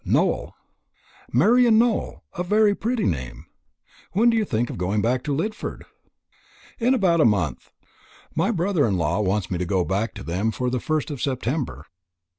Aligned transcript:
"Nowell." 0.03 0.55
"Marian 1.31 1.77
Nowell 1.77 2.23
a 2.33 2.43
very 2.43 2.73
pretty 2.73 3.03
name! 3.05 3.45
When 4.13 4.31
do 4.31 4.35
you 4.35 4.45
think 4.45 4.71
of 4.71 4.79
going 4.79 4.99
back 4.99 5.21
to 5.25 5.31
Lidford?" 5.31 5.83
"In 6.79 6.95
about 6.95 7.21
a 7.21 7.23
month. 7.23 7.69
My 8.33 8.49
brother 8.49 8.87
in 8.87 8.97
law 8.97 9.21
wants 9.21 9.51
me 9.51 9.59
to 9.59 9.65
go 9.67 9.85
back 9.85 10.15
to 10.15 10.23
them 10.23 10.49
for 10.49 10.71
the 10.71 10.79
1st 10.79 11.11
of 11.11 11.21
September." 11.21 11.85